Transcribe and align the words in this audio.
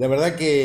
La 0.00 0.08
verdad 0.08 0.34
que 0.34 0.64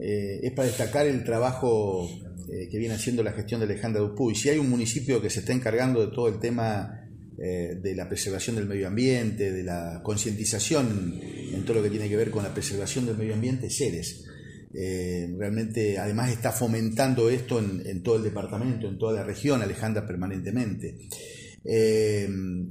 eh, 0.00 0.40
es 0.42 0.52
para 0.52 0.66
destacar 0.66 1.06
el 1.06 1.22
trabajo 1.22 2.10
eh, 2.50 2.68
que 2.68 2.76
viene 2.76 2.96
haciendo 2.96 3.22
la 3.22 3.30
gestión 3.30 3.60
de 3.60 3.66
Alejandra 3.66 4.00
Dupuy. 4.00 4.34
Si 4.34 4.48
hay 4.48 4.58
un 4.58 4.68
municipio 4.68 5.22
que 5.22 5.30
se 5.30 5.40
está 5.40 5.52
encargando 5.52 6.04
de 6.04 6.12
todo 6.12 6.26
el 6.26 6.40
tema 6.40 7.08
eh, 7.38 7.78
de 7.80 7.94
la 7.94 8.08
preservación 8.08 8.56
del 8.56 8.66
medio 8.66 8.88
ambiente, 8.88 9.52
de 9.52 9.62
la 9.62 10.00
concientización 10.02 11.20
en 11.22 11.64
todo 11.64 11.74
lo 11.76 11.82
que 11.84 11.90
tiene 11.90 12.08
que 12.08 12.16
ver 12.16 12.32
con 12.32 12.42
la 12.42 12.52
preservación 12.52 13.06
del 13.06 13.16
medio 13.16 13.34
ambiente, 13.34 13.70
Ceres. 13.70 14.24
realmente, 14.72 15.96
además, 15.96 16.32
está 16.32 16.50
fomentando 16.50 17.30
esto 17.30 17.60
en, 17.60 18.02
todo 18.02 18.16
el 18.16 18.24
departamento, 18.24 18.88
en 18.88 18.98
toda 18.98 19.12
la 19.12 19.22
región, 19.22 19.62
Alejandra, 19.62 20.04
permanentemente. 20.04 20.98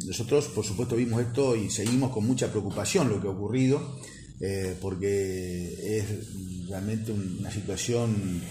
nosotros, 0.06 0.50
por 0.50 0.66
supuesto, 0.66 0.98
vimos 0.98 1.22
esto 1.22 1.56
y 1.56 1.70
seguimos 1.70 2.12
con 2.12 2.28
mucha 2.28 2.50
preocupación 2.50 3.08
lo 3.08 3.22
que 3.22 3.28
ha 3.30 3.32
ocurrido. 3.32 4.02
Eh, 4.40 4.76
porque 4.82 5.98
es 5.98 6.68
realmente 6.68 7.12
una 7.12 7.52
situación 7.52 8.42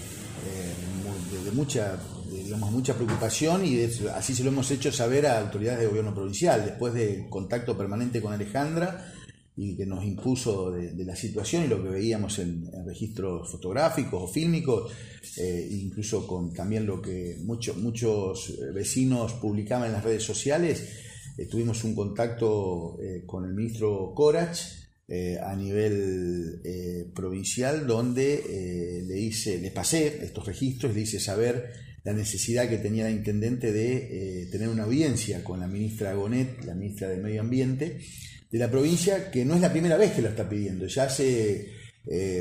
eh, 0.46 1.44
de, 1.44 1.50
mucha, 1.50 1.98
digamos, 2.30 2.70
mucha 2.70 2.94
preocupación 2.94 3.64
y 3.66 3.82
así 4.14 4.34
se 4.34 4.44
lo 4.44 4.50
hemos 4.50 4.70
hecho 4.70 4.92
saber 4.92 5.26
a 5.26 5.40
autoridades 5.40 5.80
de 5.80 5.86
gobierno 5.88 6.14
provincial, 6.14 6.64
después 6.64 6.94
de 6.94 7.26
contacto 7.28 7.76
permanente 7.76 8.22
con 8.22 8.32
Alejandra 8.32 9.12
y 9.54 9.76
que 9.76 9.84
nos 9.84 10.02
impuso 10.04 10.70
de, 10.70 11.04
la 11.04 11.14
situación 11.14 11.64
y 11.64 11.68
lo 11.68 11.82
que 11.82 11.90
veíamos 11.90 12.38
en, 12.38 12.70
registros 12.86 13.50
fotográficos 13.50 14.22
o 14.22 14.32
fílmicos, 14.32 14.92
eh, 15.36 15.68
incluso 15.70 16.26
con 16.26 16.54
también 16.54 16.86
lo 16.86 17.02
que 17.02 17.36
muchos 17.44 17.76
muchos 17.76 18.58
vecinos 18.72 19.34
publicaban 19.34 19.88
en 19.88 19.92
las 19.92 20.04
redes 20.04 20.22
sociales, 20.22 20.88
tuvimos 21.50 21.82
un 21.84 21.94
contacto 21.94 22.98
con 23.26 23.44
el 23.44 23.54
ministro 23.54 24.12
Corach, 24.14 24.81
eh, 25.14 25.38
a 25.38 25.54
nivel 25.54 26.62
eh, 26.64 27.04
provincial 27.14 27.86
donde 27.86 28.32
eh, 28.32 29.02
le 29.06 29.20
hice, 29.20 29.58
le 29.58 29.70
pasé 29.70 30.24
estos 30.24 30.46
registros, 30.46 30.94
le 30.94 31.02
hice 31.02 31.20
saber 31.20 31.70
la 32.02 32.14
necesidad 32.14 32.66
que 32.66 32.78
tenía 32.78 33.06
el 33.08 33.16
intendente 33.16 33.74
de 33.74 34.48
tener 34.50 34.70
una 34.70 34.84
audiencia 34.84 35.44
con 35.44 35.60
la 35.60 35.66
ministra 35.66 36.14
Gonet, 36.14 36.64
la 36.64 36.74
ministra 36.74 37.10
de 37.10 37.18
Medio 37.18 37.42
Ambiente, 37.42 37.98
de 38.50 38.58
la 38.58 38.70
provincia, 38.70 39.30
que 39.30 39.44
no 39.44 39.54
es 39.54 39.60
la 39.60 39.70
primera 39.70 39.98
vez 39.98 40.12
que 40.12 40.22
lo 40.22 40.30
está 40.30 40.48
pidiendo, 40.48 40.86
ya 40.86 41.04
hace 41.04 41.68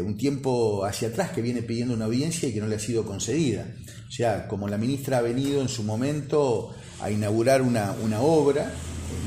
un 0.01 0.15
tiempo 0.15 0.85
hacia 0.85 1.09
atrás 1.09 1.31
que 1.31 1.41
viene 1.41 1.63
pidiendo 1.63 1.93
una 1.93 2.05
audiencia 2.05 2.47
y 2.47 2.53
que 2.53 2.61
no 2.61 2.67
le 2.67 2.77
ha 2.77 2.79
sido 2.79 3.05
concedida. 3.05 3.67
O 4.07 4.11
sea, 4.11 4.47
como 4.47 4.69
la 4.69 4.77
ministra 4.77 5.17
ha 5.17 5.21
venido 5.21 5.61
en 5.61 5.67
su 5.67 5.83
momento 5.83 6.73
a 7.01 7.11
inaugurar 7.11 7.61
una, 7.61 7.91
una 8.01 8.21
obra 8.21 8.71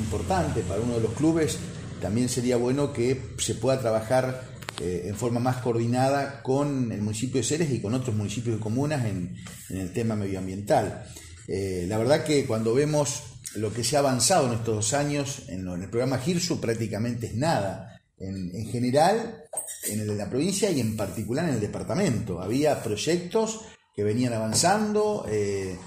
importante 0.00 0.62
para 0.62 0.80
uno 0.80 0.94
de 0.94 1.02
los 1.02 1.12
clubes, 1.12 1.58
también 2.04 2.28
sería 2.28 2.58
bueno 2.58 2.92
que 2.92 3.18
se 3.38 3.54
pueda 3.54 3.80
trabajar 3.80 4.44
eh, 4.78 5.04
en 5.06 5.16
forma 5.16 5.40
más 5.40 5.62
coordinada 5.62 6.42
con 6.42 6.92
el 6.92 7.00
municipio 7.00 7.40
de 7.40 7.46
Ceres 7.46 7.70
y 7.70 7.80
con 7.80 7.94
otros 7.94 8.14
municipios 8.14 8.58
y 8.58 8.60
comunas 8.60 9.06
en, 9.06 9.34
el 9.70 9.90
tema 9.90 10.14
medioambiental. 10.14 11.06
Eh, 11.48 11.86
la 11.88 11.96
verdad 11.96 12.22
que 12.22 12.44
cuando 12.44 12.74
vemos 12.74 13.22
lo 13.54 13.72
que 13.72 13.82
se 13.82 13.96
ha 13.96 14.00
avanzado 14.00 14.48
en 14.48 14.52
estos 14.52 14.74
dos 14.74 14.92
años 14.92 15.44
en, 15.48 15.66
el 15.66 15.88
programa 15.88 16.18
GIRSU 16.18 16.60
prácticamente 16.60 17.28
es 17.28 17.36
nada. 17.36 18.02
En, 18.18 18.66
general, 18.66 19.42
en 19.84 20.00
el 20.00 20.06
de 20.06 20.14
la 20.16 20.28
provincia 20.28 20.70
y 20.70 20.80
en 20.80 20.98
particular 20.98 21.48
en 21.48 21.54
el 21.54 21.60
departamento. 21.60 22.42
Había 22.42 22.82
proyectos 22.82 23.60
que 23.96 24.04
venían 24.04 24.34
avanzando, 24.34 25.26
eh, 25.30 25.78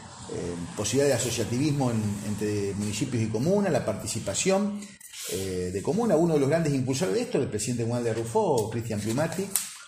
posibilidad 0.76 1.10
de 1.10 1.22
asociativismo 1.22 1.92
entre 2.28 2.74
municipios 2.74 3.22
y 3.22 3.28
comunas, 3.28 3.72
la 3.72 3.86
participación, 3.86 4.82
eh, 5.32 5.72
de 5.74 5.82
comuna. 5.82 6.16
Uno 6.16 6.36
de 6.36 6.40
los 6.40 6.50
grandes 6.50 6.74
impulsores 6.74 7.16
de 7.16 7.22
esto, 7.22 7.38
el 7.38 7.50
presidente 7.50 7.84
comunal 7.84 8.04
de 8.04 8.14
Rufo, 8.14 8.70
Cristian 8.70 9.00
Plumati, 9.00 9.46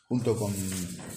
junto 0.08 0.36
con 0.36 0.54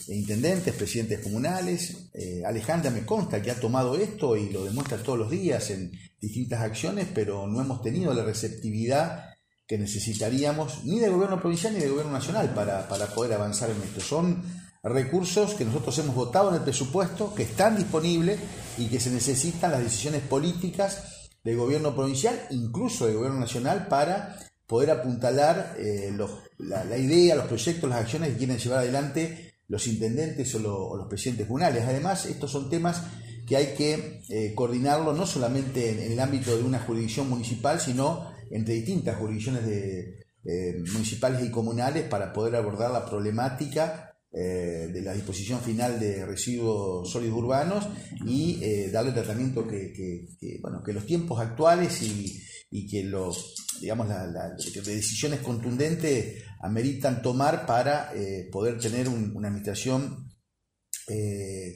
intendentes, 0.08 0.74
presidentes 0.74 1.20
comunales. 1.20 2.10
Eh, 2.14 2.42
Alejandra 2.44 2.90
me 2.90 3.04
consta 3.04 3.42
que 3.42 3.50
ha 3.50 3.58
tomado 3.58 3.96
esto 3.96 4.36
y 4.36 4.50
lo 4.50 4.64
demuestra 4.64 5.02
todos 5.02 5.18
los 5.18 5.30
días 5.30 5.70
en 5.70 5.90
distintas 6.20 6.60
acciones, 6.60 7.08
pero 7.12 7.46
no 7.46 7.60
hemos 7.60 7.82
tenido 7.82 8.12
la 8.14 8.22
receptividad 8.22 9.30
que 9.66 9.78
necesitaríamos 9.78 10.84
ni 10.84 11.00
del 11.00 11.12
gobierno 11.12 11.40
provincial 11.40 11.72
ni 11.72 11.80
del 11.80 11.90
gobierno 11.90 12.12
nacional 12.12 12.52
para, 12.54 12.86
para 12.86 13.06
poder 13.06 13.32
avanzar 13.32 13.70
en 13.70 13.82
esto. 13.82 14.00
Son 14.00 14.42
recursos 14.82 15.54
que 15.54 15.64
nosotros 15.64 15.98
hemos 15.98 16.14
votado 16.14 16.50
en 16.50 16.56
el 16.56 16.62
presupuesto, 16.62 17.34
que 17.34 17.44
están 17.44 17.76
disponibles 17.76 18.38
y 18.76 18.86
que 18.86 19.00
se 19.00 19.10
necesitan 19.10 19.72
las 19.72 19.82
decisiones 19.82 20.22
políticas 20.22 21.21
del 21.44 21.56
gobierno 21.56 21.94
provincial, 21.94 22.38
incluso 22.50 23.06
del 23.06 23.16
gobierno 23.16 23.40
nacional, 23.40 23.88
para 23.88 24.36
poder 24.66 24.90
apuntalar 24.90 25.74
eh, 25.78 26.16
la, 26.58 26.96
idea, 26.96 27.34
los 27.34 27.46
proyectos, 27.46 27.90
las 27.90 28.00
acciones 28.00 28.30
que 28.30 28.38
quieren 28.38 28.58
llevar 28.58 28.78
adelante 28.78 29.54
los 29.68 29.86
intendentes 29.86 30.54
o, 30.54 30.96
los 30.96 31.08
presidentes 31.08 31.46
comunales. 31.46 31.84
Además, 31.86 32.26
estos 32.26 32.50
son 32.50 32.70
temas 32.70 33.02
que 33.46 33.56
hay 33.56 33.74
que 33.74 34.22
eh, 34.28 34.54
coordinarlo 34.54 35.12
no 35.12 35.26
solamente 35.26 35.90
en, 35.90 36.12
el 36.12 36.20
ámbito 36.20 36.56
de 36.56 36.62
una 36.62 36.78
jurisdicción 36.78 37.28
municipal, 37.28 37.80
sino 37.80 38.30
entre 38.50 38.74
distintas 38.74 39.16
jurisdicciones 39.16 39.66
de, 39.66 40.22
eh, 40.44 40.82
municipales 40.92 41.44
y 41.44 41.50
comunales 41.50 42.04
para 42.08 42.32
poder 42.32 42.56
abordar 42.56 42.90
la 42.90 43.06
problemática 43.06 44.11
eh, 44.34 44.88
de 44.90 45.02
la 45.02 45.12
disposición 45.12 45.60
final 45.60 46.00
de 46.00 46.24
residuos 46.24 47.10
sólidos 47.10 47.36
urbanos 47.36 47.86
y 48.24 48.64
eh, 48.64 48.90
darle 48.90 49.12
tratamiento 49.12 49.68
que, 49.68 50.26
bueno, 50.62 50.82
que 50.82 50.94
los 50.94 51.04
tiempos 51.04 51.38
actuales 51.38 52.00
y, 52.00 52.88
que 52.88 53.04
los, 53.04 53.54
digamos, 53.78 54.08
la, 54.08 54.56
decisiones 54.56 55.40
contundentes 55.40 56.44
ameritan 56.62 57.20
tomar 57.20 57.66
para 57.66 58.10
eh, 58.14 58.48
poder 58.50 58.78
tener 58.78 59.06
una 59.06 59.48
administración 59.48 60.30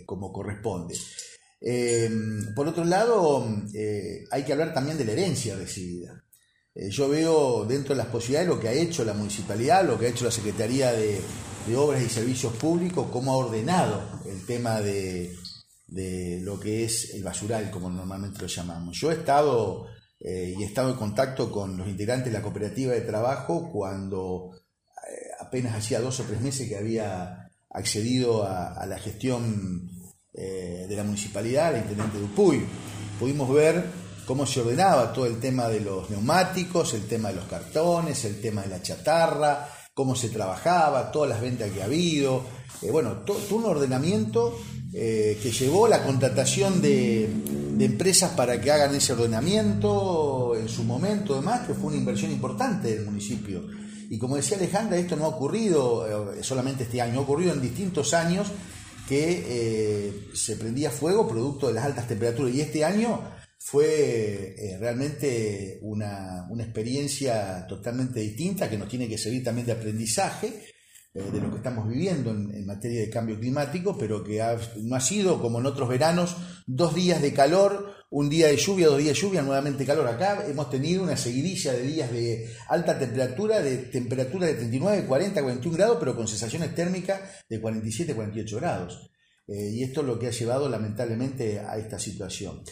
como 0.07 0.33
corresponde. 0.33 0.95
por 2.55 2.69
otro 2.69 2.87
lado, 2.87 3.47
hay 4.31 4.45
que 4.45 4.53
hablar 4.53 4.73
también 4.73 4.97
de 4.97 5.05
la 5.05 5.13
herencia 5.13 5.57
recibida. 5.57 6.26
Yo 6.91 7.09
veo 7.09 7.65
dentro 7.65 7.95
de 7.95 8.03
las 8.03 8.09
posibilidades 8.09 8.49
lo 8.49 8.61
que 8.61 8.69
ha 8.69 8.73
hecho 8.73 9.05
la 9.05 9.15
municipalidad, 9.15 9.85
lo 9.87 9.99
que 9.99 10.07
ha 10.07 10.11
hecho 10.11 10.27
la 10.27 10.31
Secretaría 10.31 10.93
de, 10.93 11.21
Obras 11.75 12.03
y 12.03 12.09
Servicios 12.09 12.53
Públicos, 12.53 13.09
cómo 13.11 13.33
ha 13.33 13.37
ordenado 13.37 14.21
el 14.25 14.47
tema 14.47 14.81
de, 14.81 15.35
lo 16.43 16.61
que 16.61 16.85
es 16.85 17.15
el 17.15 17.25
basural, 17.25 17.71
como 17.71 17.91
normalmente 17.91 18.41
lo 18.41 18.47
llamamos. 18.47 18.97
Yo 19.01 19.11
he 19.11 19.15
estado 19.15 19.87
eh, 20.21 20.55
y 20.57 20.63
he 20.63 20.67
estado 20.67 20.91
en 20.91 20.97
contacto 20.97 21.51
con 21.51 21.77
los 21.77 21.89
integrantes 21.89 22.33
de 22.33 22.39
la 22.39 22.43
cooperativa 22.43 22.93
de 22.93 23.01
trabajo 23.01 23.71
cuando 23.73 24.53
eh, 24.55 25.31
apenas 25.41 25.75
hacía 25.75 26.01
dos 26.01 26.21
o 26.21 26.25
tres 26.25 26.41
meses 26.41 26.69
que 26.69 26.77
había 26.77 27.51
accedido 27.71 28.45
a, 28.45 28.87
la 28.87 28.99
gestión 28.99 29.91
eh, 30.35 30.87
de 30.89 30.97
la 30.97 31.05
municipalidad, 31.05 31.75
el 31.75 31.83
intendente 31.83 32.19
Dupuy. 32.19 32.65
Pudimos 33.19 33.53
ver 33.53 33.85
cómo 34.27 34.45
se 34.45 34.61
ordenaba 34.61 35.13
todo 35.13 35.27
el 35.27 35.39
tema 35.39 35.69
de 35.69 35.81
los 35.81 36.11
neumáticos, 36.11 36.93
el 36.95 37.07
tema 37.07 37.29
de 37.29 37.37
los 37.37 37.45
cartones, 37.45 38.25
el 38.25 38.41
tema 38.41 38.63
de 38.63 38.69
la 38.69 38.83
chatarra, 38.83 39.69
cómo 39.95 40.17
se 40.17 40.29
trabajaba, 40.29 41.11
todas 41.13 41.31
las 41.31 41.41
ventas 41.41 41.71
que 41.71 41.81
ha 41.81 41.87
habido, 41.87 42.43
eh, 42.83 42.91
bueno, 42.91 43.13
todo, 43.25 43.39
un 43.57 43.65
ordenamiento 43.65 44.59
eh, 44.93 45.39
que 45.43 45.51
llevó 45.53 45.87
la 45.89 46.03
contratación 46.03 46.83
de, 46.83 47.31
empresas 47.79 48.33
para 48.33 48.61
que 48.61 48.71
hagan 48.71 48.95
ese 48.95 49.13
ordenamiento 49.13 50.57
en 50.57 50.69
su 50.69 50.83
momento, 50.83 51.35
además, 51.35 51.67
que 51.67 51.75
fue 51.75 51.89
una 51.89 51.97
inversión 51.97 52.33
importante 52.33 52.97
del 52.97 53.05
municipio. 53.05 53.63
Y 54.11 54.19
como 54.19 54.37
decía 54.37 54.57
Alejandra, 54.57 54.97
esto 54.97 55.15
no 55.15 55.27
ha 55.27 55.29
ocurrido 55.29 56.33
eh, 56.33 56.43
solamente 56.43 56.85
este 56.85 57.01
año, 57.01 57.21
ha 57.21 57.23
ocurrido 57.23 57.53
en 57.53 57.61
distintos 57.61 58.13
años 58.13 58.49
que 59.09 60.27
se 60.35 60.57
prendía 60.57 60.91
fuego 60.91 61.29
producto 61.29 61.69
de 61.69 61.75
las 61.75 61.85
altas 61.85 62.09
temperaturas. 62.09 62.53
Y 62.53 62.61
este 62.61 62.85
año 62.85 63.21
fue 63.59 64.55
eh, 64.57 64.79
realmente 64.79 65.79
una, 65.83 66.47
experiencia 66.59 67.67
totalmente 67.67 68.21
distinta 68.21 68.71
que 68.71 68.79
nos 68.79 68.89
tiene 68.89 69.09
que 69.09 69.19
servir 69.19 69.43
también 69.43 69.67
de 69.67 69.73
aprendizaje 69.73 70.65
eh, 71.15 71.23
de 71.33 71.41
lo 71.41 71.51
que 71.51 71.57
estamos 71.57 71.89
viviendo 71.89 72.31
en, 72.31 72.67
materia 72.67 73.01
de 73.01 73.11
cambio 73.11 73.39
climático, 73.39 73.97
pero 73.99 74.23
que 74.23 74.43
no 74.83 74.97
ha 74.97 75.01
sido 75.01 75.41
como 75.41 75.59
en 75.61 75.67
otros 75.67 75.89
veranos, 75.89 76.37
dos 76.67 76.95
días 76.95 77.23
de 77.23 77.33
calor, 77.33 77.95
un 78.11 78.29
día 78.29 78.49
de 78.49 78.57
lluvia, 78.57 78.87
dos 78.87 78.99
días 78.99 79.15
de 79.15 79.21
lluvia, 79.21 79.43
nuevamente 79.43 79.85
calor. 79.85 80.07
Acá 80.07 80.45
hemos 80.47 80.71
tenido 80.71 81.03
una 81.03 81.17
seguidilla 81.17 81.73
de 81.73 81.83
días 81.83 82.13
de 82.13 82.51
alta 82.69 82.99
temperatura, 82.99 83.63
de 83.63 83.77
temperatura 83.79 84.47
de 84.47 84.55
39, 84.55 85.07
40, 85.07 85.43
41 85.43 85.77
grados, 85.77 85.97
pero 85.99 86.15
con 86.15 86.29
sensaciones 86.29 86.75
térmicas 86.75 87.21
de 87.49 87.61
47, 87.61 88.15
48 88.15 88.57
grados. 88.57 89.11
Eh, 89.49 89.71
y 89.73 89.83
esto 89.83 90.01
es 90.01 90.07
lo 90.07 90.19
que 90.19 90.27
ha 90.27 90.31
llevado 90.31 90.69
lamentablemente 90.69 91.61
a 91.61 91.79
esta 91.79 91.99
situación. 91.99 92.63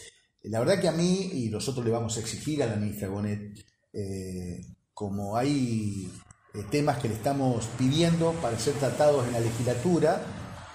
La 0.49 0.59
verdad 0.59 0.79
que 0.79 0.87
a 0.87 0.91
mí, 0.91 1.31
y 1.33 1.49
nosotros 1.49 1.85
le 1.85 1.91
vamos 1.91 2.17
a 2.17 2.19
exigir 2.19 2.61
a 2.63 2.67
la 2.67 2.75
ministra 2.75 3.09
Bonet, 3.09 3.57
eh, 3.93 4.61
como 4.93 5.37
hay 5.37 6.09
eh, 6.53 6.63
temas 6.69 6.99
que 6.99 7.09
le 7.09 7.15
estamos 7.15 7.65
pidiendo 7.77 8.31
para 8.41 8.59
ser 8.59 8.73
tratados 8.75 9.27
en 9.27 9.33
la 9.33 9.39
legislatura 9.39 10.21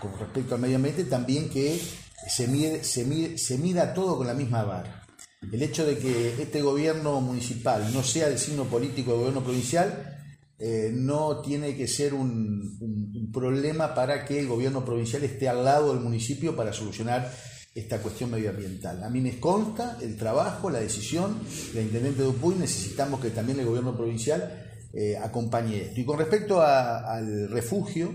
con 0.01 0.19
respecto 0.19 0.55
al 0.55 0.61
medio 0.61 0.77
ambiente, 0.77 1.05
también 1.05 1.49
que 1.51 1.81
se, 2.27 2.85
se, 2.85 3.59
mida 3.59 3.95
todo 3.95 4.17
con 4.17 4.27
la 4.27 4.35
misma 4.35 4.65
vara. 4.65 5.07
El 5.53 5.63
hecho 5.63 5.87
de 5.87 5.99
que 5.99 6.43
este 6.43 6.63
gobierno 6.63 7.21
municipal 7.21 7.93
no 7.93 8.03
sea 8.03 8.29
el 8.29 8.39
signo 8.39 8.65
político 8.65 9.13
del 9.13 9.21
gobierno 9.21 9.43
provincial 9.43 10.19
eh, 10.59 10.91
no 10.93 11.41
tiene 11.41 11.75
que 11.75 11.89
ser 11.89 12.13
un, 12.13 13.31
problema 13.33 13.95
para 13.95 14.25
que 14.25 14.41
el 14.41 14.49
gobierno 14.49 14.85
provincial 14.85 15.23
esté 15.25 15.49
al 15.49 15.65
lado 15.65 15.95
del 15.95 16.03
municipio 16.03 16.55
para 16.55 16.73
solucionar 16.73 17.33
esta 17.75 17.99
cuestión 17.99 18.31
medioambiental. 18.31 19.03
A 19.05 19.11
mí 19.11 19.21
me 19.21 19.39
consta 19.39 19.99
el 20.01 20.17
trabajo, 20.17 20.71
la 20.71 20.81
decisión, 20.81 21.39
la 21.75 21.81
Intendente 21.81 22.23
de 22.23 22.29
Upuy, 22.29 22.57
necesitamos 22.57 23.21
que 23.21 23.31
también 23.31 23.61
el 23.61 23.67
gobierno 23.67 23.97
provincial 23.97 24.67
eh, 24.93 25.17
acompañe 25.17 25.83
esto. 25.83 26.01
Y 26.01 26.05
con 26.05 26.19
respecto 26.19 26.61
al 26.63 27.49
refugio 27.49 28.13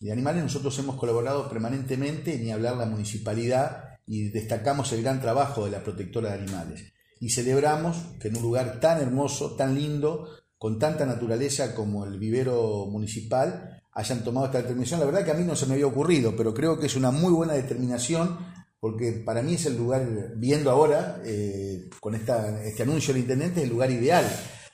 de 0.00 0.12
animales, 0.12 0.42
nosotros 0.42 0.78
hemos 0.78 0.96
colaborado 0.96 1.48
permanentemente, 1.48 2.38
ni 2.38 2.50
hablar 2.50 2.76
la 2.76 2.86
municipalidad, 2.86 3.84
y 4.06 4.28
destacamos 4.30 4.92
el 4.92 5.02
gran 5.02 5.20
trabajo 5.20 5.64
de 5.64 5.70
la 5.70 5.82
protectora 5.82 6.30
de 6.30 6.42
animales. 6.42 6.92
Y 7.20 7.30
celebramos 7.30 7.96
que 8.20 8.28
en 8.28 8.36
un 8.36 8.42
lugar 8.42 8.80
tan 8.80 9.00
hermoso, 9.00 9.56
tan 9.56 9.74
lindo, 9.74 10.28
con 10.58 10.78
tanta 10.78 11.06
naturaleza 11.06 11.74
como 11.74 12.04
el 12.04 12.18
vivero 12.18 12.86
municipal 12.86 13.82
hayan 13.92 14.22
tomado 14.22 14.46
esta 14.46 14.58
determinación. 14.58 15.00
La 15.00 15.06
verdad 15.06 15.24
que 15.24 15.30
a 15.30 15.34
mí 15.34 15.44
no 15.44 15.56
se 15.56 15.66
me 15.66 15.74
había 15.74 15.86
ocurrido, 15.86 16.36
pero 16.36 16.52
creo 16.52 16.78
que 16.78 16.86
es 16.86 16.96
una 16.96 17.10
muy 17.10 17.32
buena 17.32 17.54
determinación 17.54 18.38
porque 18.80 19.12
para 19.12 19.42
mí 19.42 19.54
es 19.54 19.66
el 19.66 19.76
lugar, 19.76 20.32
viendo 20.36 20.70
ahora 20.70 21.20
eh, 21.24 21.90
con 22.00 22.14
esta, 22.14 22.64
este 22.64 22.82
anuncio 22.82 23.12
del 23.12 23.22
intendente, 23.22 23.60
es 23.60 23.64
el 23.64 23.70
lugar 23.70 23.90
ideal, 23.90 24.24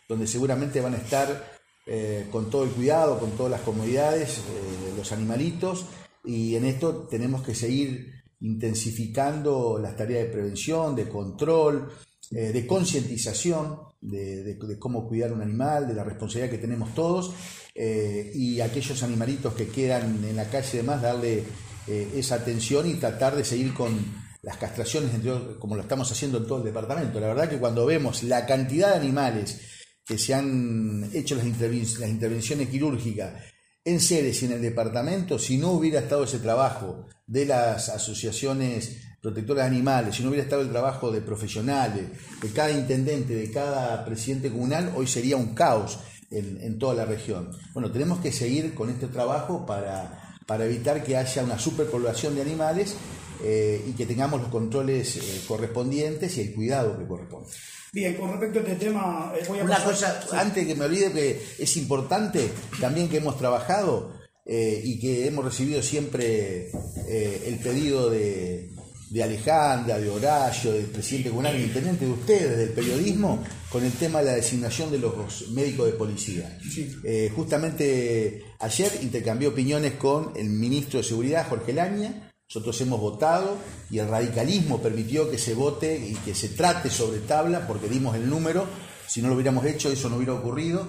donde 0.08 0.28
seguramente 0.28 0.80
van 0.80 0.94
a 0.94 0.98
estar 0.98 1.58
eh, 1.86 2.26
con 2.30 2.48
todo 2.48 2.62
el 2.62 2.70
cuidado, 2.70 3.18
con 3.18 3.32
todas 3.32 3.50
las 3.50 3.62
comodidades, 3.62 4.38
eh, 4.38 4.94
los 4.96 5.10
animalitos, 5.10 5.86
y 6.24 6.54
en 6.54 6.66
esto 6.66 7.08
tenemos 7.08 7.42
que 7.42 7.54
seguir 7.54 8.22
intensificando 8.40 9.78
las 9.80 9.96
tareas 9.96 10.26
de 10.26 10.32
prevención, 10.32 10.94
de 10.94 11.08
control, 11.08 11.88
de 12.28 12.66
concientización 12.66 13.78
de, 14.00 14.58
cómo 14.80 15.06
cuidar 15.06 15.32
un 15.32 15.40
animal, 15.40 15.86
de 15.86 15.94
la 15.94 16.02
responsabilidad 16.02 16.50
que 16.50 16.58
tenemos 16.58 16.92
todos, 16.92 17.32
y 17.74 18.60
aquellos 18.60 19.00
animalitos 19.04 19.54
que 19.54 19.68
quedan 19.68 20.24
en 20.24 20.34
la 20.34 20.50
calle 20.50 20.68
y 20.72 20.76
demás, 20.78 21.00
darle 21.00 21.44
eh, 21.86 22.12
esa 22.16 22.36
atención 22.36 22.88
y 22.88 22.94
tratar 22.94 23.36
de 23.36 23.44
seguir 23.44 23.72
con 23.72 24.26
las 24.42 24.56
castraciones, 24.58 25.10
como 25.58 25.74
lo 25.74 25.82
estamos 25.82 26.10
haciendo 26.12 26.38
en 26.38 26.46
todo 26.46 26.58
el 26.58 26.64
departamento. 26.64 27.18
La 27.18 27.28
verdad 27.28 27.48
que 27.48 27.58
cuando 27.58 27.84
vemos 27.84 28.22
la 28.22 28.46
cantidad 28.46 28.90
de 28.90 28.96
animales 28.96 29.60
que 30.04 30.18
se 30.18 30.34
han 30.34 31.10
hecho 31.12 31.34
las, 31.34 31.46
intervenciones 31.46 32.68
quirúrgicas 32.68 33.42
en 33.84 34.00
seres 34.00 34.40
y 34.42 34.46
en 34.46 34.52
el 34.52 34.62
departamento, 34.62 35.38
si 35.38 35.58
no 35.58 35.72
hubiera 35.72 36.00
estado 36.00 36.24
ese 36.24 36.38
trabajo 36.38 37.06
de 37.26 37.44
las 37.44 37.88
asociaciones 37.88 39.02
protectores 39.20 39.64
de 39.64 39.68
animales, 39.68 40.14
si 40.14 40.22
no 40.22 40.28
hubiera 40.28 40.44
estado 40.44 40.62
el 40.62 40.70
trabajo 40.70 41.10
de 41.10 41.20
profesionales, 41.20 42.04
de 42.40 42.48
cada 42.50 42.70
intendente, 42.70 43.34
de 43.34 43.50
cada 43.50 44.04
presidente 44.04 44.50
comunal, 44.50 44.92
hoy 44.94 45.08
sería 45.08 45.36
un 45.36 45.54
caos 45.54 45.98
en, 46.30 46.78
toda 46.78 46.94
la 46.94 47.04
región. 47.04 47.50
Bueno, 47.72 47.90
tenemos 47.90 48.20
que 48.20 48.30
seguir 48.30 48.74
con 48.74 48.90
este 48.90 49.08
trabajo 49.08 49.66
para, 49.66 50.25
para 50.46 50.64
evitar 50.64 51.02
que 51.02 51.16
haya 51.16 51.42
una 51.42 51.58
superpoblación 51.58 52.34
de 52.36 52.42
animales 52.42 52.96
eh, 53.42 53.84
y 53.86 53.92
que 53.92 54.06
tengamos 54.06 54.40
los 54.40 54.50
controles 54.50 55.16
eh, 55.16 55.42
correspondientes 55.46 56.36
y 56.38 56.42
el 56.42 56.54
cuidado 56.54 56.98
que 56.98 57.06
corresponde. 57.06 57.50
Bien, 57.92 58.14
con 58.14 58.30
respecto 58.30 58.60
a 58.60 58.62
este 58.62 58.86
tema, 58.86 59.32
eh, 59.38 59.44
voy 59.48 59.58
a 59.58 59.64
Una 59.64 59.82
cosa, 59.82 60.22
antes 60.32 60.66
que 60.66 60.74
me 60.74 60.84
olvide, 60.84 61.12
que 61.12 61.42
es 61.58 61.76
importante 61.76 62.50
también 62.80 63.08
que 63.08 63.18
hemos 63.18 63.36
trabajado 63.38 64.14
y 64.48 65.00
que 65.00 65.26
hemos 65.26 65.44
recibido 65.44 65.82
siempre 65.82 66.70
el 67.08 67.58
pedido 67.58 68.10
de, 68.10 68.70
de 69.10 69.22
Alejandra, 69.22 69.98
de 69.98 70.10
Horacio, 70.10 70.72
del 70.72 70.86
presidente 70.86 71.30
comunal, 71.30 71.58
intendente 71.60 72.04
de 72.04 72.10
ustedes, 72.10 72.58
del 72.58 72.70
periodismo, 72.70 73.42
con 73.70 73.84
el 73.84 73.92
tema 73.92 74.18
de 74.18 74.24
la 74.26 74.34
designación 74.34 74.90
de 74.90 74.98
los 74.98 75.48
médicos 75.50 75.86
de 75.86 75.92
policía. 75.92 76.58
Eh, 77.04 77.30
justamente 77.34 78.42
ayer 78.58 78.90
intercambié 79.02 79.48
opiniones 79.48 79.92
con 79.94 80.32
el 80.36 80.48
ministro 80.48 80.98
de 80.98 81.04
Seguridad, 81.04 81.48
Jorge 81.48 81.72
Laña. 81.72 82.32
Nosotros 82.48 82.80
hemos 82.80 83.00
votado 83.00 83.56
y 83.90 83.98
el 83.98 84.08
radicalismo 84.08 84.80
permitió 84.80 85.30
que 85.30 85.38
se 85.38 85.54
vote 85.54 85.98
y 85.98 86.14
que 86.14 86.34
se 86.34 86.48
trate 86.50 86.90
sobre 86.90 87.20
tabla 87.20 87.66
porque 87.66 87.88
dimos 87.88 88.16
el 88.16 88.28
número. 88.28 88.66
Si 89.08 89.22
no 89.22 89.28
lo 89.28 89.34
hubiéramos 89.34 89.64
hecho, 89.66 89.90
eso 89.90 90.08
no 90.08 90.16
hubiera 90.16 90.34
ocurrido, 90.34 90.88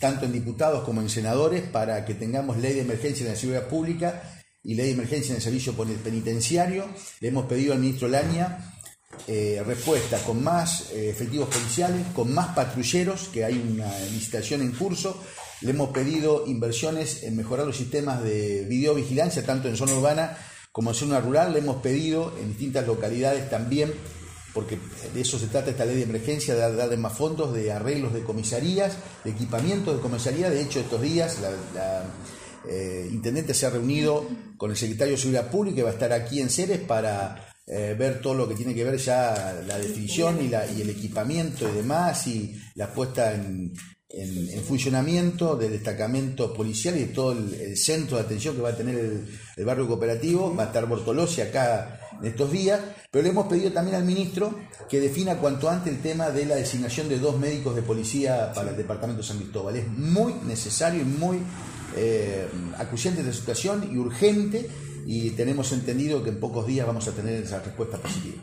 tanto 0.00 0.24
en 0.24 0.32
diputados 0.32 0.84
como 0.84 1.00
en 1.00 1.08
senadores, 1.08 1.62
para 1.62 2.04
que 2.04 2.14
tengamos 2.14 2.58
ley 2.58 2.74
de 2.74 2.82
emergencia 2.82 3.24
en 3.24 3.32
la 3.32 3.38
seguridad 3.38 3.68
pública 3.68 4.35
y 4.66 4.74
ley 4.74 4.86
de 4.86 4.92
emergencia 4.92 5.30
en 5.30 5.36
el 5.36 5.42
servicio 5.42 5.74
penitenciario. 5.74 6.86
Le 7.20 7.28
hemos 7.28 7.46
pedido 7.46 7.72
al 7.72 7.78
ministro 7.78 8.08
Laña 8.08 8.74
eh, 9.28 9.62
respuesta 9.64 10.18
con 10.18 10.42
más 10.42 10.90
eh, 10.90 11.08
efectivos 11.08 11.48
policiales, 11.48 12.04
con 12.14 12.34
más 12.34 12.48
patrulleros, 12.48 13.28
que 13.28 13.44
hay 13.44 13.54
una 13.54 13.96
licitación 14.10 14.62
en 14.62 14.72
curso. 14.72 15.22
Le 15.60 15.70
hemos 15.70 15.90
pedido 15.90 16.44
inversiones 16.48 17.22
en 17.22 17.36
mejorar 17.36 17.64
los 17.64 17.76
sistemas 17.76 18.22
de 18.24 18.66
videovigilancia, 18.68 19.46
tanto 19.46 19.68
en 19.68 19.76
zona 19.76 19.94
urbana 19.94 20.36
como 20.72 20.90
en 20.90 20.96
zona 20.96 21.20
rural. 21.20 21.52
Le 21.52 21.60
hemos 21.60 21.80
pedido 21.80 22.36
en 22.40 22.48
distintas 22.48 22.88
localidades 22.88 23.48
también, 23.48 23.94
porque 24.52 24.78
de 25.14 25.20
eso 25.20 25.38
se 25.38 25.46
trata 25.46 25.70
esta 25.70 25.84
ley 25.84 25.96
de 25.96 26.02
emergencia, 26.02 26.56
de 26.56 26.74
darle 26.74 26.96
más 26.96 27.16
fondos, 27.16 27.54
de 27.54 27.70
arreglos 27.70 28.12
de 28.12 28.24
comisarías, 28.24 28.96
de 29.22 29.30
equipamiento 29.30 29.94
de 29.94 30.00
comisaría. 30.00 30.50
De 30.50 30.60
hecho, 30.60 30.80
estos 30.80 31.00
días 31.00 31.38
la 31.40 32.04
eh, 32.68 33.08
intendente 33.10 33.54
se 33.54 33.66
ha 33.66 33.70
reunido 33.70 34.28
con 34.56 34.70
el 34.70 34.76
secretario 34.76 35.14
de 35.14 35.18
Seguridad 35.18 35.50
Pública 35.50 35.80
y 35.80 35.82
va 35.82 35.90
a 35.90 35.92
estar 35.92 36.12
aquí 36.12 36.40
en 36.40 36.50
Ceres 36.50 36.80
para 36.80 37.54
eh, 37.66 37.96
ver 37.98 38.20
todo 38.20 38.34
lo 38.34 38.48
que 38.48 38.54
tiene 38.54 38.74
que 38.74 38.84
ver 38.84 38.96
ya 38.96 39.60
la 39.66 39.76
definición 39.78 40.40
y, 40.40 40.48
la, 40.48 40.70
y 40.70 40.82
el 40.82 40.90
equipamiento 40.90 41.68
y 41.68 41.74
demás 41.74 42.26
y 42.28 42.56
la 42.76 42.92
puesta 42.92 43.34
en, 43.34 43.72
funcionamiento 44.64 45.56
del 45.56 45.72
destacamento 45.72 46.54
policial 46.54 46.96
y 46.96 47.00
de 47.00 47.06
todo 47.08 47.32
el, 47.32 47.76
centro 47.76 48.16
de 48.16 48.22
atención 48.22 48.54
que 48.54 48.62
va 48.62 48.70
a 48.70 48.76
tener 48.76 49.26
el, 49.56 49.64
barrio 49.64 49.86
cooperativo. 49.88 50.54
Va 50.54 50.64
a 50.64 50.66
estar 50.66 50.86
Bortolosi 50.86 51.40
acá 51.42 52.00
en 52.20 52.26
estos 52.26 52.50
días, 52.50 52.80
pero 53.10 53.22
le 53.22 53.30
hemos 53.30 53.46
pedido 53.46 53.72
también 53.72 53.96
al 53.96 54.04
ministro 54.04 54.54
que 54.88 55.00
defina 55.00 55.36
cuanto 55.36 55.68
antes 55.68 55.92
el 55.92 56.00
tema 56.00 56.30
de 56.30 56.46
la 56.46 56.56
designación 56.56 57.08
de 57.08 57.18
dos 57.18 57.38
médicos 57.38 57.74
de 57.74 57.82
policía 57.82 58.52
para 58.54 58.70
el 58.70 58.76
departamento 58.76 59.22
de 59.22 59.28
San 59.28 59.38
Cristóbal. 59.38 59.76
Es 59.76 59.88
muy 59.88 60.34
necesario 60.46 61.02
y 61.02 61.04
muy 61.04 61.38
eh, 61.96 62.46
acuciante 62.78 63.22
de 63.22 63.32
situación 63.32 63.88
y 63.92 63.96
urgente 63.96 64.68
y 65.06 65.30
tenemos 65.30 65.72
entendido 65.72 66.22
que 66.22 66.30
en 66.30 66.40
pocos 66.40 66.66
días 66.66 66.86
vamos 66.86 67.06
a 67.08 67.12
tener 67.12 67.42
esa 67.42 67.60
respuesta 67.60 67.96
positiva. 67.96 68.42